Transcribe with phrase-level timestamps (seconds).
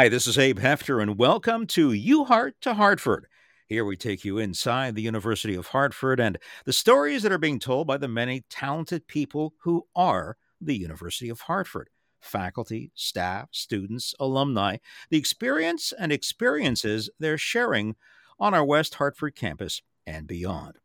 [0.00, 3.26] Hi, this is Abe Hefter, and welcome to You Heart to Hartford.
[3.66, 7.58] Here we take you inside the University of Hartford and the stories that are being
[7.58, 14.14] told by the many talented people who are the University of Hartford faculty, staff, students,
[14.18, 14.78] alumni,
[15.10, 17.94] the experience and experiences they're sharing
[18.38, 20.78] on our West Hartford campus and beyond.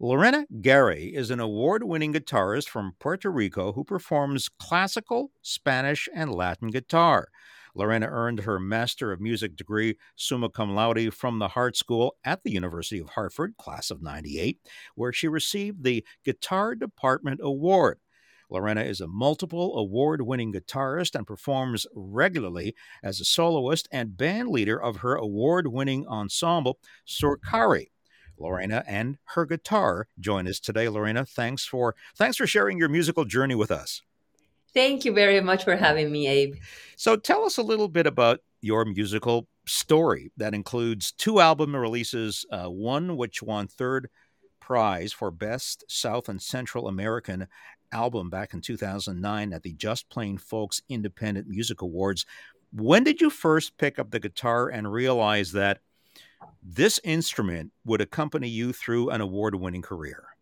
[0.00, 6.34] Lorena Garay is an award winning guitarist from Puerto Rico who performs classical, Spanish, and
[6.34, 7.28] Latin guitar.
[7.74, 12.42] Lorena earned her Master of Music degree summa cum laude from the Hartt School at
[12.44, 14.58] the University of Hartford, class of 98,
[14.94, 17.98] where she received the Guitar Department Award.
[18.50, 24.48] Lorena is a multiple award winning guitarist and performs regularly as a soloist and band
[24.48, 27.88] leader of her award winning ensemble, Surcari.
[28.38, 30.88] Lorena and her guitar join us today.
[30.88, 34.02] Lorena, thanks for thanks for sharing your musical journey with us.
[34.74, 36.56] Thank you very much for having me, Abe.
[36.96, 42.44] So tell us a little bit about your musical story that includes two album releases,
[42.50, 44.10] uh, one which won third
[44.60, 47.46] prize for Best South and Central American
[47.92, 52.26] album back in 2009 at the Just Plain Folks Independent Music Awards.
[52.72, 55.78] When did you first pick up the guitar and realize that
[56.62, 60.33] this instrument would accompany you through an award winning career?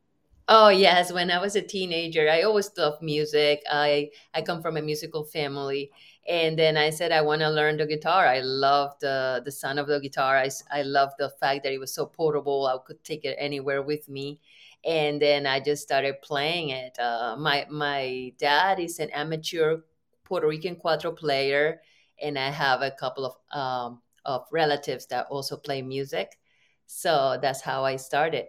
[0.49, 3.63] Oh yes, when I was a teenager, I always loved music.
[3.71, 5.91] I I come from a musical family,
[6.29, 8.27] and then I said I want to learn the guitar.
[8.27, 10.37] I loved the the sound of the guitar.
[10.37, 12.67] I I loved the fact that it was so portable.
[12.67, 14.41] I could take it anywhere with me,
[14.85, 16.99] and then I just started playing it.
[16.99, 19.79] Uh, my my dad is an amateur
[20.25, 21.81] Puerto Rican cuatro player,
[22.21, 26.39] and I have a couple of um, of relatives that also play music.
[26.87, 28.49] So that's how I started.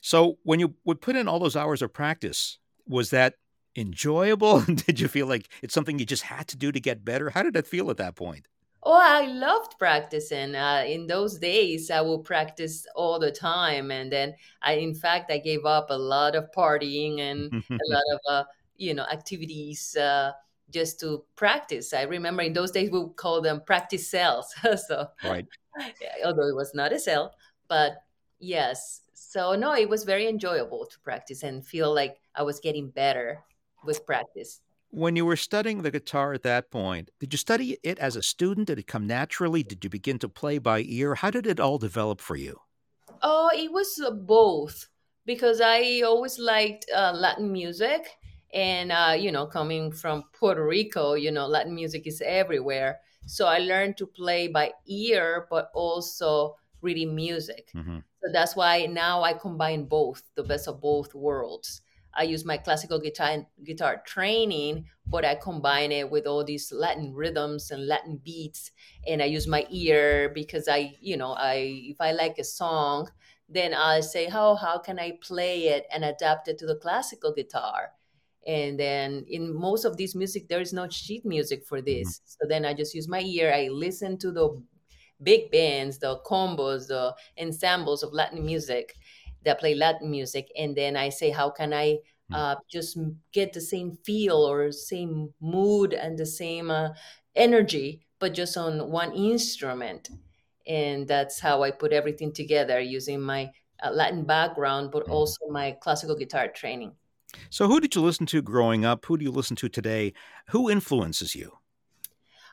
[0.00, 3.34] So when you would put in all those hours of practice, was that
[3.76, 4.60] enjoyable?
[4.86, 7.30] did you feel like it's something you just had to do to get better?
[7.30, 8.46] How did it feel at that point?
[8.82, 10.54] Oh, I loved practicing.
[10.54, 15.30] Uh, in those days, I would practice all the time, and then I, in fact,
[15.30, 18.44] I gave up a lot of partying and a lot of, uh,
[18.76, 20.32] you know, activities uh,
[20.70, 21.92] just to practice.
[21.92, 24.54] I remember in those days we would call them practice cells.
[24.88, 25.46] so, right.
[26.24, 27.34] although it was not a cell,
[27.68, 28.02] but
[28.40, 32.90] yes, so no, it was very enjoyable to practice and feel like I was getting
[32.90, 33.44] better
[33.84, 34.60] with practice.
[34.90, 38.22] When you were studying the guitar at that point, did you study it as a
[38.22, 38.66] student?
[38.66, 39.62] Did it come naturally?
[39.62, 41.14] Did you begin to play by ear?
[41.14, 42.60] How did it all develop for you?
[43.22, 44.88] Oh, it was uh, both
[45.26, 48.08] because I always liked uh, Latin music.
[48.52, 52.98] And, uh, you know, coming from Puerto Rico, you know, Latin music is everywhere.
[53.26, 57.70] So I learned to play by ear, but also reading music.
[57.74, 57.98] Mm-hmm.
[58.22, 61.82] So that's why now I combine both, the best of both worlds.
[62.12, 67.14] I use my classical guitar guitar training, but I combine it with all these Latin
[67.14, 68.72] rhythms and Latin beats,
[69.06, 71.54] and I use my ear because I, you know, I
[71.86, 73.08] if I like a song,
[73.48, 77.32] then I say, how how can I play it and adapt it to the classical
[77.32, 77.92] guitar?
[78.46, 82.08] And then in most of this music, there is no sheet music for this.
[82.08, 82.24] Mm-hmm.
[82.26, 83.52] So then I just use my ear.
[83.54, 84.60] I listen to the
[85.22, 88.94] big bands, the combos, the ensembles of Latin music
[89.44, 92.34] that play Latin music, and then I say, how can I hmm.
[92.34, 92.98] uh, just
[93.32, 96.90] get the same feel or same mood and the same uh,
[97.34, 100.10] energy, but just on one instrument,
[100.66, 103.50] and that's how I put everything together using my
[103.82, 105.12] uh, Latin background, but hmm.
[105.12, 106.92] also my classical guitar training.
[107.48, 109.06] So, who did you listen to growing up?
[109.06, 110.12] Who do you listen to today?
[110.48, 111.59] Who influences you?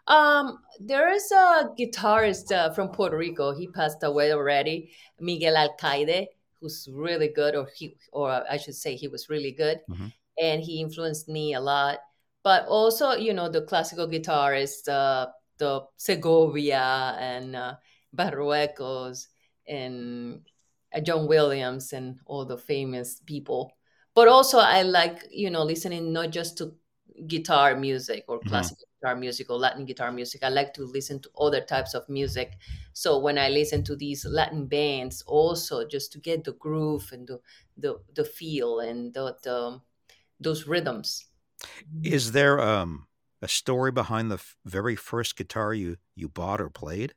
[0.08, 3.54] Um, there is a guitarist uh, from Puerto Rico.
[3.54, 6.28] He passed away already, Miguel Alcaide,
[6.62, 10.08] who's really good, or he, or I should say, he was really good, mm-hmm.
[10.42, 12.00] and he influenced me a lot.
[12.44, 15.28] But also, you know, the classical guitarists, uh,
[15.58, 17.76] the Segovia and uh,
[18.16, 19.28] Barruecos
[19.68, 20.42] and
[20.96, 23.74] uh, John Williams and all the famous people.
[24.16, 26.74] But also, I like, you know, listening not just to
[27.28, 28.50] guitar music or mm-hmm.
[28.50, 30.44] classical guitar music or Latin guitar music.
[30.44, 32.58] I like to listen to other types of music.
[32.94, 37.28] So when I listen to these Latin bands, also just to get the groove and
[37.28, 37.40] the
[37.78, 39.82] the, the feel and the, the
[40.40, 41.26] those rhythms.
[42.04, 43.08] Is there um,
[43.42, 47.14] a story behind the f- very first guitar you you bought or played?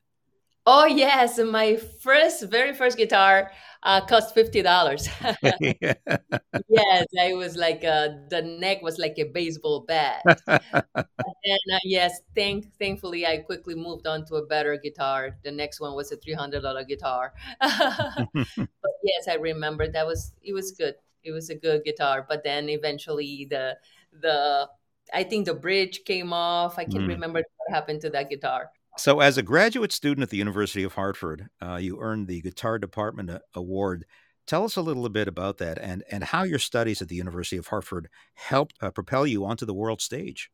[0.72, 3.50] Oh yes, my first, very first guitar
[3.82, 5.08] uh, cost fifty dollars.
[5.60, 10.22] yes, I was like uh, the neck was like a baseball bat.
[10.46, 15.36] and uh, yes, thank thankfully I quickly moved on to a better guitar.
[15.42, 17.34] The next one was a three hundred dollar guitar.
[17.60, 20.94] but yes, I remember that was it was good.
[21.24, 22.24] It was a good guitar.
[22.28, 23.76] But then eventually the
[24.12, 24.68] the
[25.12, 26.78] I think the bridge came off.
[26.78, 27.08] I can't mm.
[27.08, 28.70] remember what happened to that guitar.
[28.96, 32.78] So, as a graduate student at the University of Hartford, uh, you earned the Guitar
[32.78, 34.04] Department Award.
[34.46, 37.56] Tell us a little bit about that and, and how your studies at the University
[37.56, 40.50] of Hartford helped uh, propel you onto the world stage.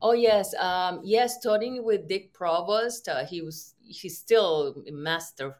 [0.00, 1.38] Oh yes, um, yes.
[1.40, 5.56] Studying with Dick Provost, uh, he was he's still a master,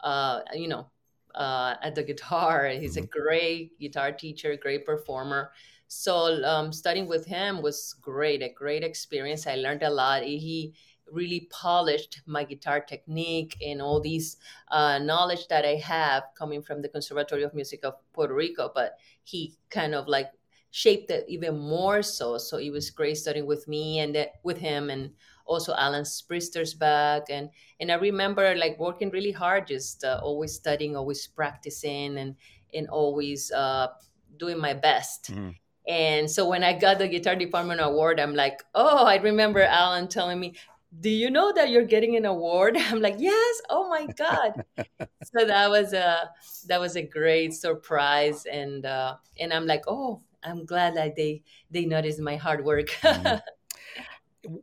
[0.00, 0.90] uh, you know,
[1.34, 2.68] uh, at the guitar.
[2.68, 3.06] He's a Mhm.
[3.06, 5.52] great guitar teacher, great performer.
[5.88, 9.46] So um, studying with him was great, a great experience.
[9.46, 10.24] I learned a lot.
[10.24, 10.74] He
[11.10, 14.36] really polished my guitar technique and all these
[14.70, 18.70] uh, knowledge that I have coming from the Conservatory of Music of Puerto Rico.
[18.74, 20.30] But he kind of like
[20.70, 22.38] shaped it even more so.
[22.38, 25.10] So it was great studying with me and that, with him and
[25.46, 27.50] also Alan Spriestersbach and
[27.80, 32.34] and I remember like working really hard, just uh, always studying, always practicing, and
[32.74, 33.88] and always uh,
[34.36, 35.30] doing my best.
[35.32, 35.54] Mhm.
[35.88, 40.08] And so when I got the guitar department award, I'm like, oh, I remember Alan
[40.08, 40.54] telling me,
[41.00, 43.62] "Do you know that you're getting an award?" I'm like, "Yes!
[43.70, 44.64] Oh my god!"
[45.24, 46.30] so that was a
[46.66, 51.42] that was a great surprise, and uh, and I'm like, oh, I'm glad that they
[51.70, 52.88] they noticed my hard work.
[53.02, 53.42] Mhm.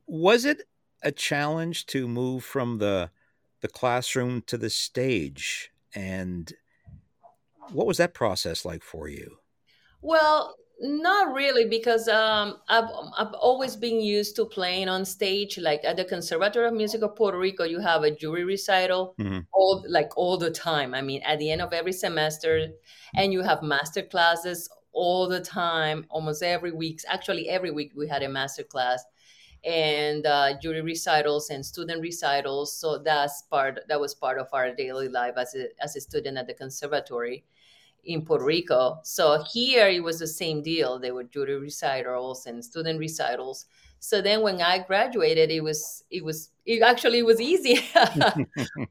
[0.08, 0.64] Was it
[1.02, 3.12] a challenge to move from the
[3.62, 5.72] the classroom to the stage?
[5.96, 6.54] And
[7.72, 9.38] what was that process like for you?
[10.02, 15.58] Well, not really, because um, I've I've always been used to playing on stage.
[15.58, 19.48] Like at the Conservatory of Music of Puerto Rico, you have a jury recital Mhm.
[19.54, 20.94] all like all the time.
[20.94, 22.70] I mean, at the end of every semester,
[23.16, 27.02] and you have master classes all the time, almost every week.
[27.08, 29.04] Actually, every week we had a master class
[29.64, 32.76] and uh, jury recitals and student recitals.
[32.78, 36.38] So that's part that was part of our daily life as a as a student
[36.38, 37.46] at the conservatory
[38.04, 39.00] in Puerto Rico.
[39.04, 41.00] So here it was the same deal.
[41.00, 43.66] There were jury recitals and student recitals.
[44.00, 47.76] So then when I graduated, it was it was it actually was easy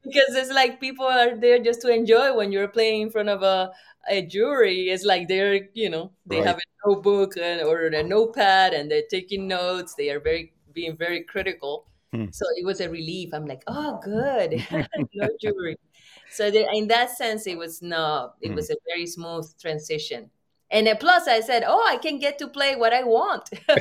[0.03, 3.43] because it's like people are there just to enjoy when you're playing in front of
[3.43, 3.71] a,
[4.09, 4.89] a jury.
[4.89, 6.47] It's like they're you know they Right.
[6.47, 9.93] have a notebook and, or a notepad and they're taking notes.
[9.95, 11.85] They are very being very critical.
[12.11, 12.25] Hmm.
[12.31, 13.33] So it was a relief.
[13.33, 14.65] I'm like, oh, good,
[15.13, 15.77] no jury.
[16.33, 18.55] So the, in that sense, it was no, it Hmm.
[18.55, 20.29] was a very smooth transition.
[20.71, 23.49] And then plus, I said, oh, I can get to play what I want.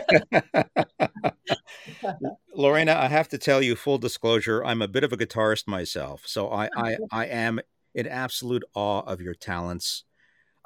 [2.55, 6.23] Lorena, I have to tell you, full disclosure, I'm a bit of a guitarist myself,
[6.27, 7.61] so I I, I am
[7.95, 10.05] in absolute awe of your talents.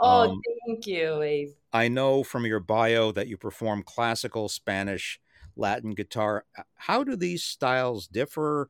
[0.00, 1.50] oh, Um, thank you, Abe.
[1.72, 5.20] I know from your bio that you perform classical, Spanish,
[5.56, 6.44] Latin guitar.
[6.58, 8.68] Uh, How do these styles differ?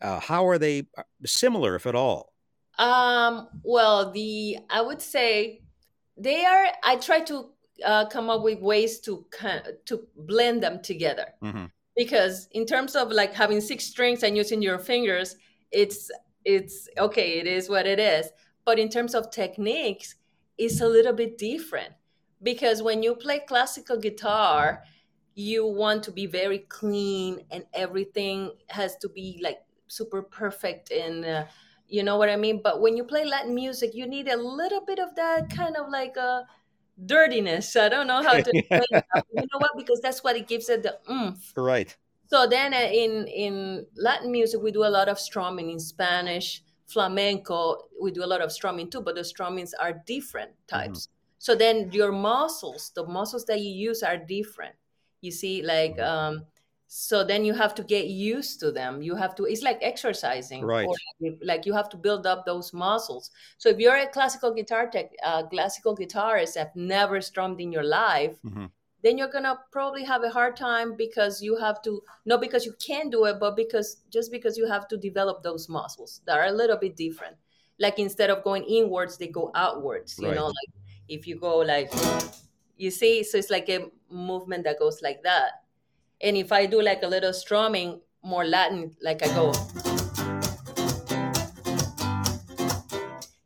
[0.00, 2.32] Uh, how are they uh, similar, if at all?
[2.78, 5.62] Um, well, the I would say
[6.16, 6.66] they are.
[6.84, 7.50] I try to
[7.84, 9.26] uh, come up with ways to
[9.86, 11.26] to blend them together.
[11.42, 11.70] Mhm.
[11.96, 15.36] because in terms of like having six strings and using your fingers
[15.72, 16.10] it's
[16.44, 18.30] it's okay it is what it is
[18.66, 20.16] but in terms of techniques
[20.58, 21.92] it's a little bit different
[22.42, 24.82] because when you play classical guitar
[25.34, 31.24] you want to be very clean and everything has to be like super perfect and
[31.24, 31.44] uh,
[31.88, 34.80] you know what i mean but when you play latin music you need a little
[34.84, 36.46] bit of that kind of like a
[37.04, 39.04] dirtiness i don't know how to explain it.
[39.32, 41.96] you know what because that's what it gives it the oomph right.
[42.26, 46.62] so then uh, in in Latin music we do a lot of strumming in Spanish,
[46.86, 51.08] flamenco, we do a lot of strumming too, but the strummings are different types.
[51.38, 54.74] So then your muscles, the muscles that you use are different.
[55.20, 56.46] You see like um
[56.86, 59.02] so then you have to get used to them.
[59.02, 60.88] You have to it's like exercising Right.
[61.42, 63.30] like, you have to build up those muscles.
[63.58, 67.84] So if you're a classical guitar tech uh, classical guitarist have never strummed in your
[67.84, 68.70] life, Mhm.
[69.02, 72.72] then you're gonna probably have a hard time because you have to not because you
[72.84, 76.46] can do it but because just because you have to develop those muscles that are
[76.46, 77.36] a little bit different
[77.78, 80.36] like instead of going inwards they go outwards you Right.
[80.36, 80.72] know like
[81.08, 81.90] if you go like
[82.76, 85.62] you see so it's like a movement that goes like that
[86.22, 89.52] and if i do like a little strumming more latin like i go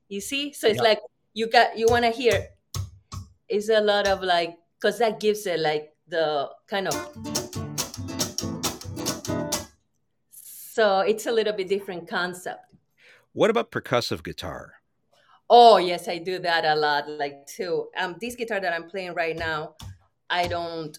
[0.08, 0.82] you see so it's Yeah.
[0.82, 1.00] like
[1.34, 2.48] you got you want to hear
[3.48, 6.94] it's a lot of like because that gives it like the kind of
[10.32, 12.64] so it's a little bit different concept
[13.32, 14.74] What about percussive guitar?
[15.50, 19.14] oh yes i do that a lot like too um this guitar that i'm playing
[19.14, 19.74] right now
[20.30, 20.98] i don't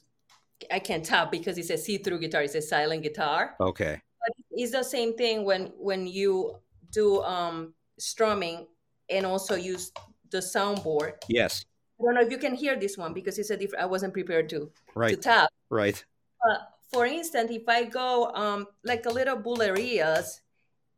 [0.72, 4.00] i can't tap because it's a see-through guitar it's a silent guitar Okay.
[4.20, 6.56] but it's the same thing when when you
[6.92, 8.68] do um strumming
[9.10, 9.92] and also use
[10.30, 11.66] the soundboard Yes.
[12.00, 14.14] i don't know if you can hear this one because it's a different i wasn't
[14.14, 15.16] prepared to right.
[15.16, 16.04] to tap Right.
[16.44, 16.60] But
[16.92, 20.42] for instance, if I go um, like a little bulerias,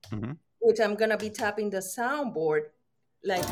[0.09, 2.71] hmm which I'm gonna be tapping the soundboard,
[3.23, 3.45] like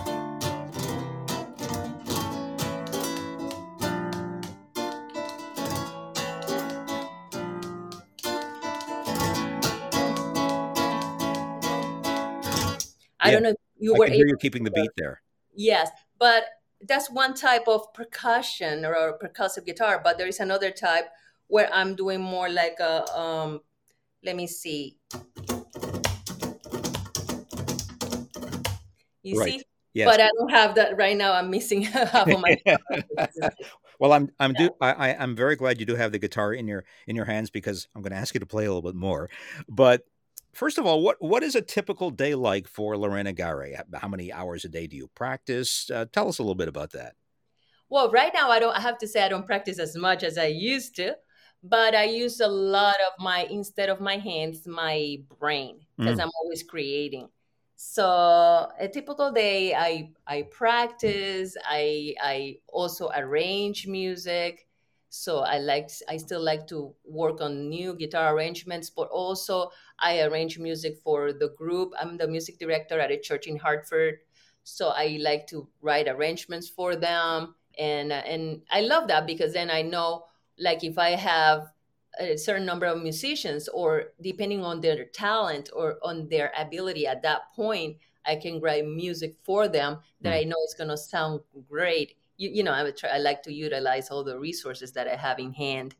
[13.31, 15.21] I don't know you I were able you keeping the beat there.
[15.55, 16.45] Yes, but
[16.87, 20.01] that's one type of percussion or percussive guitar.
[20.03, 21.05] But there is another type
[21.47, 23.61] where I'm doing more like a um,
[24.23, 24.97] let me see.
[29.23, 29.49] You Right.
[29.49, 29.63] see?
[29.93, 30.07] Yes.
[30.07, 31.33] But I don't have that right now.
[31.33, 32.57] I'm missing half of my
[33.99, 34.67] well, I'm I'm yeah.
[34.67, 37.25] do I, I I'm very glad you do have the guitar in your in your
[37.25, 39.29] hands because I'm going to ask you to play a little bit more.
[39.67, 40.03] But
[40.53, 43.75] first of all, what what is a typical day like for Lorena Garay?
[43.93, 45.89] How many hours a day do you practice?
[45.89, 47.15] Uh, tell us a little bit about that.
[47.89, 50.37] Well, right now I don't I have to say I don't practice as much as
[50.37, 51.17] I used to,
[51.63, 56.23] but I use a lot of my instead of my hands, my brain because Mm,
[56.23, 57.29] I'm always creating.
[57.75, 64.67] So a typical day I I practice, I I also arrange music.
[65.09, 70.21] So I like I still like to work on new guitar arrangements, but also I
[70.21, 71.93] arrange music for the group.
[71.99, 74.19] I'm the music director at a church in Hartford.
[74.63, 79.69] So I like to write arrangements for them and and I love that because then
[79.69, 80.25] I know
[80.59, 81.71] like if I have
[82.19, 87.21] a certain number of musicians or depending on their talent or on their ability at
[87.23, 90.41] that point I can write music for them that mm.
[90.41, 91.39] I know is going to sound
[91.69, 95.07] great you, you know I would try I like to utilize all the resources that
[95.07, 95.95] I have in hand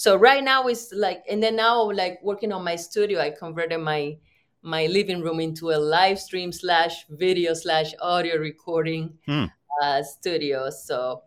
[0.00, 3.80] so right now it's like and then now like working on my studio I converted
[3.80, 4.16] my
[4.62, 9.44] my living room into a live stream slash video slash audio recording Hmm.
[9.82, 10.70] uh, studio.
[10.70, 11.24] So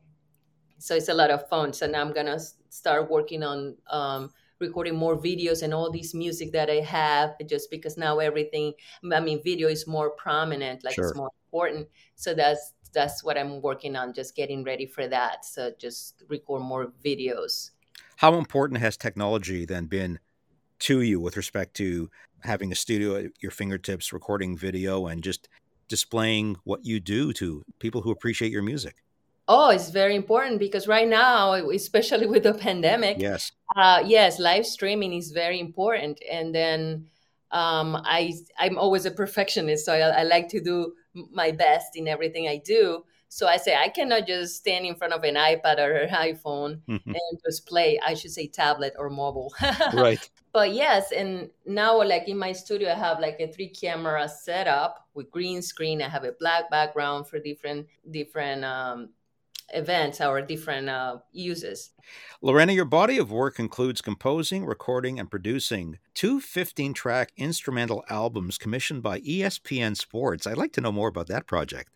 [0.79, 1.71] so it's a lot of fun.
[1.73, 2.39] So now I'm gonna
[2.69, 7.69] start working on um, recording more videos and all this music that I have, just
[7.69, 8.73] because now everything,
[9.11, 11.89] I mean, video is more prominent, like it's more important.
[12.15, 15.45] So that's that's what I'm working on, just getting ready for that.
[15.45, 17.69] So just record more videos.
[18.17, 20.19] How important has technology then been
[20.79, 22.09] to you with respect to
[22.41, 25.49] having a studio at your fingertips, recording video, and just
[25.87, 28.95] displaying what you do to people who appreciate your music?
[29.47, 33.51] Oh, it's very important because right now, especially with the pandemic, Yes.
[33.75, 36.19] Uh, yes, live streaming is very important.
[36.31, 37.07] And then
[37.51, 40.93] um, I I'm always a perfectionist, so I, I like to do
[41.31, 43.03] my best in everything I do.
[43.33, 46.81] So I say I cannot just stand in front of an iPad or an iPhone
[46.87, 47.99] and just play.
[48.05, 49.51] I should say tablet or mobile.
[49.93, 50.29] right.
[50.53, 55.07] but yes, and now like in my studio, I have like a three camera setup
[55.15, 56.03] with green screen.
[56.03, 59.09] I have a black background for different different um,
[59.69, 61.89] events or different uh, uses.
[62.43, 68.59] Lorena, your body of work includes composing, recording, and producing two 15 track instrumental albums
[68.59, 70.45] commissioned by ESPN Sports.
[70.45, 71.89] I'd like to know more about that project.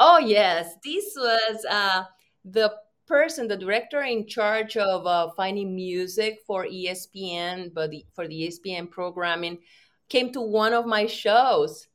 [0.00, 2.04] Oh yes, this was uh,
[2.44, 2.72] the
[3.06, 8.34] person, the director in charge of uh, finding music for ESPN, but the, for the
[8.46, 9.58] ESPN programming,
[10.08, 11.86] came to one of my shows,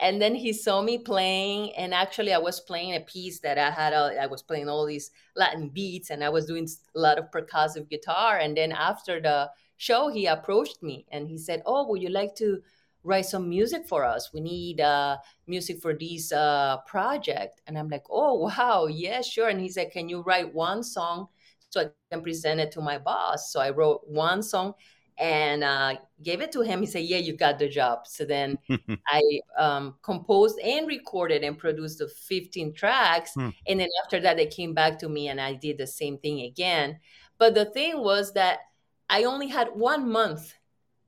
[0.00, 1.72] and then he saw me playing.
[1.76, 3.92] And actually, I was playing a piece that I had.
[3.92, 7.30] uh, I was playing all these Latin beats, and I was doing a lot of
[7.30, 8.38] percussive guitar.
[8.38, 12.34] And then after the show, he approached me and he said, "Oh, would you like
[12.36, 12.60] to?"
[13.04, 14.32] Write some music for us.
[14.32, 17.60] We need uh, music for this uh, project.
[17.66, 19.48] And I'm like, oh, wow, yeah, sure.
[19.48, 21.28] And he said, can you write one song
[21.68, 23.52] so I can present it to my boss?
[23.52, 24.74] So I wrote one song
[25.18, 26.80] and uh, gave it to him.
[26.80, 28.06] He said, yeah, you got the job.
[28.06, 28.58] So then
[29.08, 33.34] I um, composed and recorded and produced the 15 tracks.
[33.34, 33.50] Hmm.
[33.66, 36.40] And then after that, they came back to me and I did the same thing
[36.40, 36.98] again.
[37.38, 38.60] But the thing was that
[39.08, 40.54] I only had one month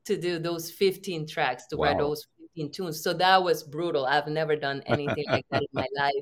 [0.04, 3.02] to do those 15 tracks, to write those 15 tunes.
[3.02, 4.06] So that was brutal.
[4.06, 6.12] I've never done anything like that in my life.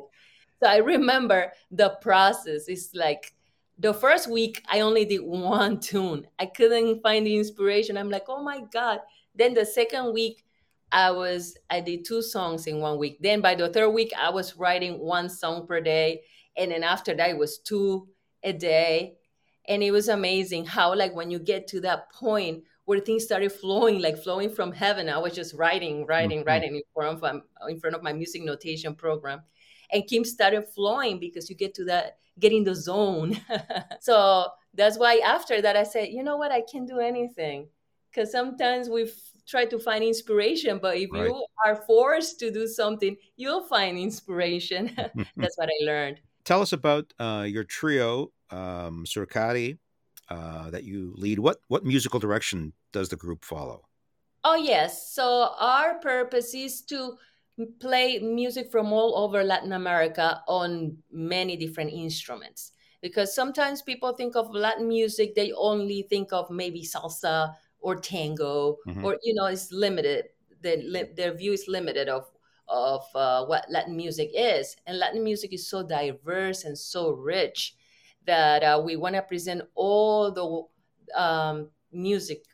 [0.62, 2.68] So I remember the process.
[2.68, 3.34] It's like
[3.78, 6.26] the first week, I only did one tune.
[6.38, 7.96] I couldn't find the inspiration.
[7.96, 9.00] I'm like, oh my God.
[9.34, 10.44] Then the second week,
[10.92, 13.18] I was I did two songs in one week.
[13.20, 16.22] Then by the third week, I was writing one song per day.
[16.56, 18.08] And then after that, it was two
[18.42, 19.16] a day.
[19.66, 23.52] And it was amazing how like when you get to that point where things started
[23.52, 26.46] flowing, like flowing from heaven, I was just writing, writing, Mhm.
[26.46, 29.42] writing in front of my, in front of my music notation program.
[29.92, 33.38] And Kim started flowing because you get to that, get in the zone.
[34.00, 37.68] so that's why after that I said, you know what, I can do anything.
[38.10, 39.10] Because sometimes we
[39.46, 41.24] try to find inspiration, but if Right.
[41.26, 44.90] you are forced to do something, you'll find inspiration.
[45.36, 46.20] that's what I learned.
[46.44, 49.78] Tell us about uh, your trio, um, Surcari,
[50.32, 51.38] uh, that you lead.
[51.38, 53.84] What what musical direction does the group follow?
[54.44, 55.12] Oh yes.
[55.12, 57.18] So our purpose is to
[57.80, 62.72] play music from all over Latin America on many different instruments.
[63.02, 68.78] Because sometimes people think of Latin music, they only think of maybe salsa or tango,
[68.86, 69.04] mm-hmm.
[69.04, 70.26] or you know, it's limited.
[70.62, 72.24] The, their view is limited of
[72.68, 77.74] of uh, what Latin music is, and Latin music is so diverse and so rich
[78.26, 82.44] that uh, we want to present all the um, music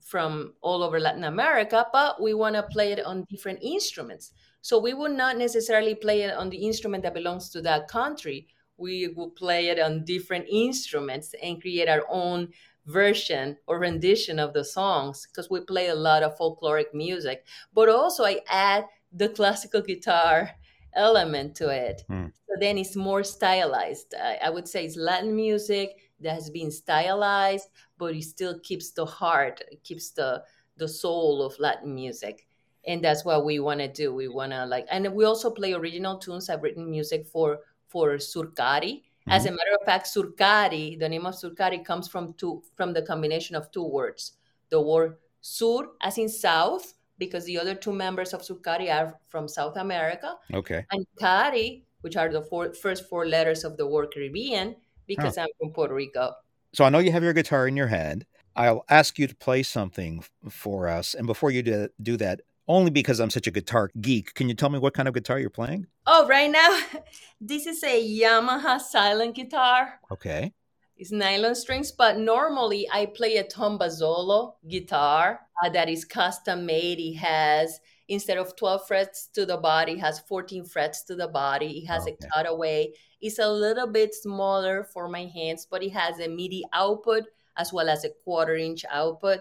[0.00, 4.32] from all over Latin America, but we want to play it on different instruments.
[4.60, 8.46] So we would not necessarily play it on the instrument that belongs to that country.
[8.76, 12.48] We will play it on different instruments and create our own
[12.86, 17.44] version or rendition of the songs because we play a lot of folkloric music.
[17.74, 20.50] But also, I add the classical guitar
[20.96, 22.04] element to it.
[22.10, 22.32] Mm.
[22.48, 24.14] So then it's more stylized.
[24.20, 28.90] I, I would say it's Latin music that has been stylized, but it still keeps
[28.90, 30.42] the heart, it keeps the
[30.78, 32.46] the soul of Latin music.
[32.86, 34.14] And that's what we want to do.
[34.14, 36.48] We want to like, and we also play original tunes.
[36.48, 39.02] I've written music for for Surcari.
[39.02, 39.30] Mm-hmm.
[39.30, 43.02] As a matter of fact, Surcari, the name of Surcari comes from two from the
[43.02, 44.32] combination of two words.
[44.70, 49.48] The word sur, as in south, because the other two members of Surcari are from
[49.48, 50.36] South America.
[50.52, 50.84] Okay.
[50.90, 54.76] And Cari, which are the four, first four letters of the word Caribbean,
[55.06, 55.42] because huh.
[55.42, 56.32] I'm from Puerto Rico.
[56.72, 58.26] So I know you have your guitar in your hand.
[58.54, 61.14] I'll ask you to play something for us.
[61.14, 64.54] And before you do, do that, only because I'm such a guitar geek, can you
[64.54, 65.86] tell me what kind of guitar you're playing?
[66.06, 66.80] Oh, right now,
[67.40, 70.00] this is a Yamaha silent guitar.
[70.10, 70.52] Okay.
[70.98, 76.64] It's nylon strings, but normally I play a Tom Bazzolo guitar uh, that is custom
[76.64, 76.98] made.
[76.98, 81.28] It has instead of 12 frets to the body, it has 14 frets to the
[81.28, 81.78] body.
[81.78, 82.16] It has okay.
[82.20, 82.92] a cutaway.
[83.20, 87.24] It's a little bit smaller for my hands, but it has a MIDI output
[87.58, 89.40] as well as a quarter inch output.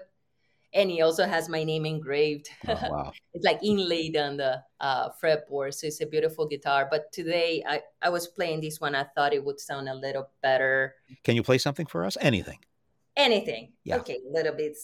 [0.75, 2.49] And he also has my name engraved.
[2.67, 3.13] Oh, wow.
[3.33, 5.73] it's like inlaid on the uh, fretboard.
[5.73, 6.87] So it's a beautiful guitar.
[6.91, 8.93] But today I, I was playing this one.
[8.93, 10.95] I thought it would sound a little better.
[11.23, 12.17] Can you play something for us?
[12.19, 12.59] Anything.
[13.15, 13.71] Anything.
[13.85, 13.97] Yeah.
[13.97, 14.77] Okay, a little bit.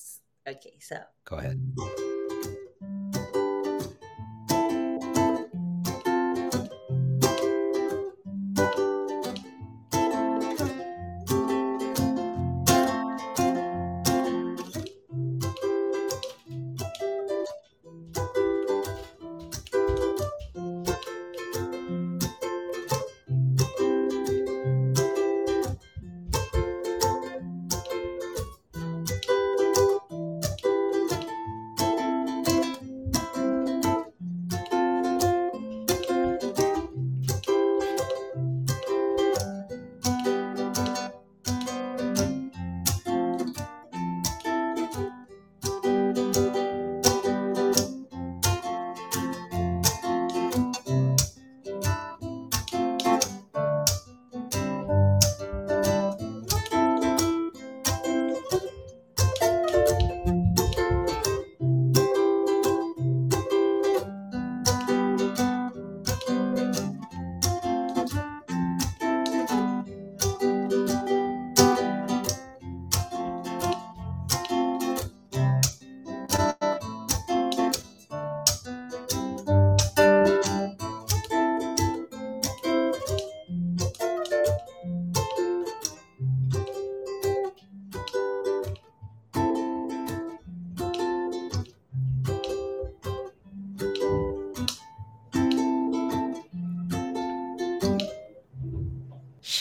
[0.48, 0.98] Okay, so.
[1.26, 1.60] Go ahead.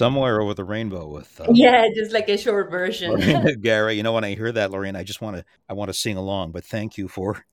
[0.00, 3.10] Somewhere over the rainbow with uh, yeah just like a short version.
[3.10, 3.94] Lorena Garay.
[3.94, 6.16] You know when I hear that Lorena I just want to I want to sing
[6.16, 7.44] along but thank you for,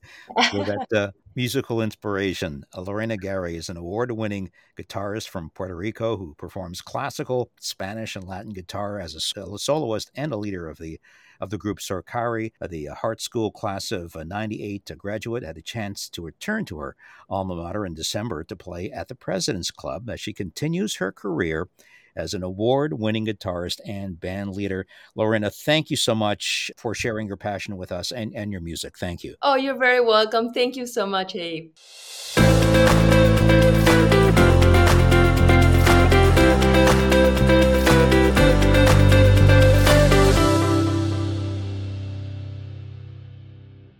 [0.50, 2.64] for that uh, musical inspiration.
[2.74, 8.26] Uh, Lorena Garay is an award-winning guitarist from Puerto Rico who performs classical Spanish and
[8.26, 10.98] Latin guitar as a, a soloist and a leader of the
[11.40, 15.62] of the group Surcari, uh, the Hartt School class of uh, 98 graduate, had a
[15.62, 16.96] chance to return to her
[17.28, 20.08] alma mater in December to play at the President's Club.
[20.08, 21.68] As she continues her career
[22.18, 24.86] as an award winning guitarist and band leader.
[25.14, 28.98] Lorena, thank you so much for sharing your passion with us and, and your music.
[28.98, 29.36] Thank you.
[29.40, 30.52] Oh, you're very welcome.
[30.52, 31.70] Thank you so much, Abe.